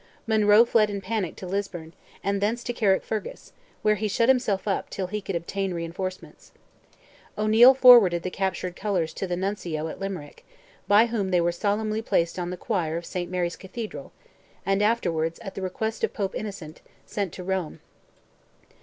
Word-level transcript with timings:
Monroe 0.25 0.65
fled 0.65 0.89
in 0.89 0.99
panic 0.99 1.35
to 1.35 1.45
Lisburn, 1.45 1.93
and 2.23 2.41
thence 2.41 2.63
to 2.63 2.73
Carrickfergus, 2.73 3.51
where 3.83 3.93
he 3.93 4.07
shut 4.07 4.29
himself 4.29 4.67
up, 4.67 4.89
till 4.89 5.05
he 5.05 5.21
could 5.21 5.35
obtain 5.35 5.75
reinforcements. 5.75 6.51
O'Neil 7.37 7.75
forwarded 7.75 8.23
the 8.23 8.31
captured 8.31 8.75
colours 8.75 9.13
to 9.13 9.27
the 9.27 9.35
Nuncio, 9.37 9.87
at 9.89 9.99
Limerick, 9.99 10.43
by 10.87 11.05
whom 11.05 11.29
they 11.29 11.39
were 11.39 11.51
solemnly 11.51 12.01
placed 12.01 12.39
in 12.39 12.49
the 12.49 12.57
choir 12.57 12.97
of 12.97 13.05
St. 13.05 13.29
Mary's 13.29 13.55
Cathedral, 13.55 14.11
and 14.65 14.81
afterwards, 14.81 15.37
at 15.41 15.53
the 15.53 15.61
request 15.61 16.03
of 16.03 16.13
Pope 16.15 16.33
Innocent, 16.33 16.81
sent 17.05 17.31
to 17.33 17.43
Rome. 17.43 17.79